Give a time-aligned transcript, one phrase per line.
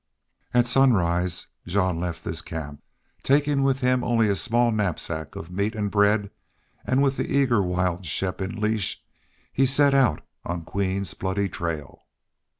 [0.51, 2.81] At sunrise Jean left this camp,
[3.21, 6.31] taking with him only a small knapsack of meat and bread,
[6.83, 8.99] and with the eager, wild Shepp in leash
[9.53, 12.07] he set out on Queen's bloody trail.